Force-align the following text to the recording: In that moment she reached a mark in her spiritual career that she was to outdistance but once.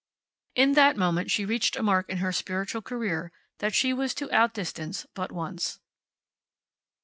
In 0.55 0.71
that 0.71 0.97
moment 0.97 1.29
she 1.29 1.45
reached 1.45 1.75
a 1.75 1.83
mark 1.83 2.09
in 2.09 2.17
her 2.17 2.31
spiritual 2.31 2.81
career 2.81 3.31
that 3.59 3.75
she 3.75 3.93
was 3.93 4.15
to 4.15 4.31
outdistance 4.33 5.05
but 5.13 5.31
once. 5.31 5.79